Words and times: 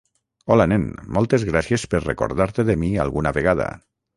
Hola 0.53 0.65
nen, 0.71 0.85
moltes 1.17 1.45
gràcies 1.51 1.85
per 1.93 2.01
recordar-te 2.07 2.67
de 2.71 2.79
mi 2.85 2.91
alguna 3.05 3.39
vegada. 3.41 3.71